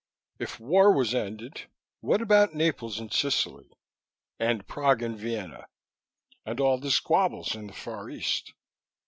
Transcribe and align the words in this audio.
If 0.39 0.59
war 0.59 0.91
was 0.91 1.13
ended, 1.13 1.67
what 1.99 2.23
about 2.23 2.55
Naples 2.55 2.97
and 2.97 3.13
Sicily, 3.13 3.69
and 4.39 4.65
Prague 4.65 5.03
and 5.03 5.15
Vienna, 5.15 5.67
and 6.43 6.59
all 6.59 6.79
the 6.79 6.89
squabbles 6.89 7.53
in 7.53 7.67
the 7.67 7.73
Far 7.73 8.09
East? 8.09 8.53